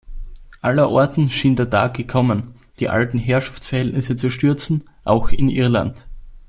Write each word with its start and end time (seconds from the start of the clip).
Allerorten 0.61 1.29
schien 1.29 1.55
der 1.55 1.69
Tag 1.69 1.93
gekommen, 1.93 2.55
die 2.79 2.89
alten 2.89 3.19
Herrschaftsverhältnisse 3.19 4.15
zu 4.15 4.31
stürzen, 4.31 4.89
auch 5.03 5.29
in 5.29 5.47
Irland. 5.47 6.07